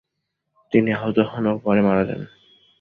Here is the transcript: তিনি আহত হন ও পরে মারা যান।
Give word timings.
তিনি 0.73 0.89
আহত 0.97 1.17
হন 1.29 1.45
ও 1.51 1.53
পরে 1.65 1.81
মারা 1.87 2.03
যান। 2.09 2.21